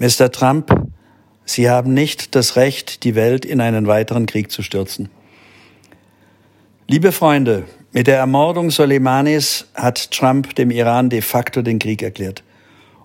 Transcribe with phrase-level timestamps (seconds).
[0.00, 0.32] Mr.
[0.32, 0.74] Trump,
[1.44, 5.10] Sie haben nicht das Recht, die Welt in einen weiteren Krieg zu stürzen.
[6.88, 12.42] Liebe Freunde, mit der Ermordung Soleimanis hat Trump dem Iran de facto den Krieg erklärt.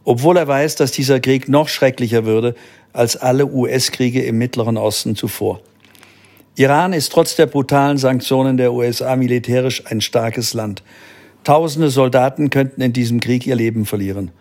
[0.05, 2.55] Obwohl er weiß, dass dieser Krieg noch schrecklicher würde
[2.93, 5.59] als alle US-Kriege im Mittleren Osten zuvor.
[6.55, 10.81] Iran ist trotz der brutalen Sanktionen der USA militärisch ein starkes Land.
[11.43, 14.31] Tausende Soldaten könnten in diesem Krieg ihr Leben verlieren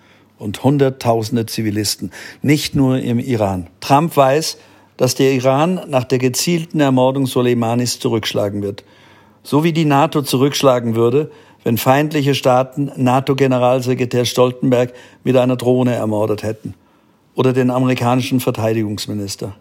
[0.44, 3.66] und Hunderttausende Zivilisten, nicht nur im Iran.
[3.80, 4.58] Trump weiß,
[4.96, 8.84] dass der Iran nach der gezielten Ermordung Soleimanis zurückschlagen wird,
[9.42, 11.30] so wie die NATO zurückschlagen würde,
[11.64, 14.92] wenn feindliche Staaten NATO-Generalsekretär Stoltenberg
[15.24, 16.74] mit einer Drohne ermordet hätten
[17.34, 19.56] oder den amerikanischen Verteidigungsminister.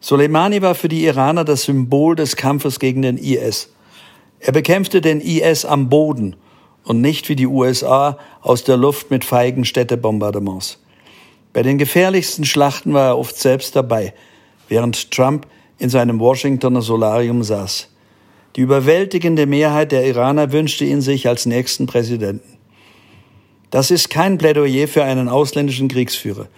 [0.00, 3.72] Soleimani war für die Iraner das Symbol des Kampfes gegen den IS.
[4.40, 6.34] Er bekämpfte den IS am Boden
[6.84, 10.78] und nicht wie die USA aus der Luft mit feigen Städtebombardements.
[11.52, 14.14] Bei den gefährlichsten Schlachten war er oft selbst dabei,
[14.68, 15.46] während Trump
[15.78, 17.88] in seinem Washingtoner Solarium saß.
[18.56, 22.58] Die überwältigende Mehrheit der Iraner wünschte ihn sich als nächsten Präsidenten.
[23.70, 26.48] Das ist kein Plädoyer für einen ausländischen Kriegsführer.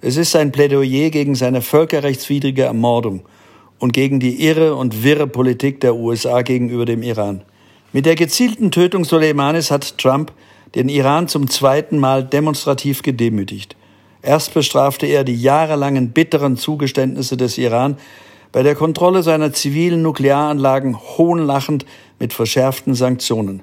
[0.00, 3.22] Es ist ein Plädoyer gegen seine völkerrechtswidrige Ermordung
[3.78, 7.42] und gegen die irre und wirre Politik der USA gegenüber dem Iran.
[7.92, 10.32] Mit der gezielten Tötung Soleimanis hat Trump
[10.74, 13.76] den Iran zum zweiten Mal demonstrativ gedemütigt.
[14.20, 17.96] Erst bestrafte er die jahrelangen bitteren Zugeständnisse des Iran
[18.52, 21.86] bei der Kontrolle seiner zivilen Nuklearanlagen hohnlachend
[22.18, 23.62] mit verschärften Sanktionen.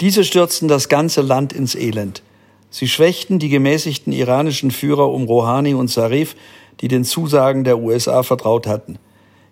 [0.00, 2.22] Diese stürzten das ganze Land ins Elend.
[2.70, 6.34] Sie schwächten die gemäßigten iranischen Führer um Rouhani und Zarif,
[6.80, 8.98] die den Zusagen der USA vertraut hatten.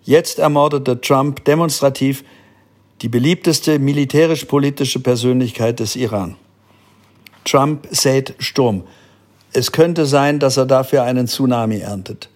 [0.03, 2.23] Jetzt ermordete Trump demonstrativ
[3.01, 6.35] die beliebteste militärisch-politische Persönlichkeit des Iran.
[7.45, 8.83] Trump sät Sturm.
[9.53, 12.29] Es könnte sein, dass er dafür einen Tsunami erntet.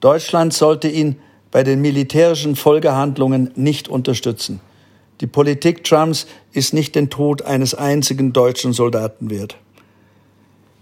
[0.00, 1.16] Deutschland sollte ihn
[1.50, 4.60] bei den militärischen Folgehandlungen nicht unterstützen.
[5.20, 9.56] Die Politik Trumps ist nicht den Tod eines einzigen deutschen Soldaten wert.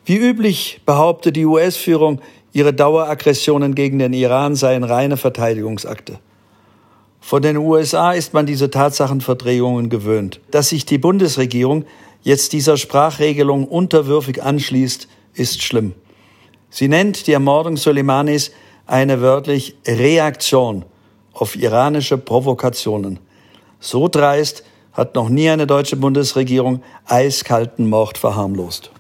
[0.07, 2.21] Wie üblich behauptet die US-Führung,
[2.53, 6.19] ihre Daueraggressionen gegen den Iran seien reine Verteidigungsakte.
[7.21, 10.41] Von den USA ist man diese Tatsachenverdrehungen gewöhnt.
[10.51, 11.85] Dass sich die Bundesregierung
[12.23, 15.95] jetzt dieser Sprachregelung unterwürfig anschließt, ist schlimm.
[16.71, 18.53] Sie nennt die Ermordung Soleimanis
[18.87, 20.85] eine wörtlich Reaktion
[21.33, 23.21] auf iranische Provokationen.
[23.79, 28.91] So dreist hat noch nie eine deutsche Bundesregierung eiskalten Mord verharmlost.